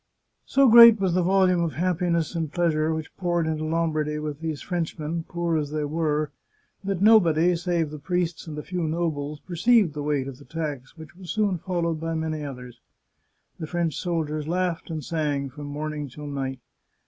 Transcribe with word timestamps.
So 0.47 0.67
great 0.67 0.99
was 0.99 1.13
the 1.13 1.21
volume 1.21 1.61
of 1.61 1.73
happiness 1.73 2.33
and 2.33 2.51
pleasure 2.51 2.91
which 2.91 3.15
poured 3.17 3.45
into 3.45 3.65
Lombardy 3.65 4.17
with 4.17 4.39
these 4.39 4.59
Frenchmen, 4.59 5.25
poor 5.29 5.55
as 5.57 5.69
they 5.69 5.85
were, 5.85 6.31
that 6.83 7.03
nobody, 7.03 7.55
save 7.55 7.91
the 7.91 7.99
priests 7.99 8.47
and 8.47 8.57
a 8.57 8.63
few 8.63 8.87
nobles, 8.87 9.41
perceived 9.41 9.93
the 9.93 10.01
weight 10.01 10.27
of 10.27 10.39
the 10.39 10.45
tax, 10.45 10.97
which 10.97 11.15
was 11.15 11.29
soon 11.29 11.59
followed 11.59 11.99
by 11.99 12.15
many 12.15 12.43
others. 12.43 12.81
The 13.59 13.67
French 13.67 13.95
soldiers 13.95 14.47
laughed 14.47 14.89
and 14.89 15.03
sang 15.05 15.51
from 15.51 15.67
morning 15.67 16.09
till 16.09 16.25
night. 16.25 16.61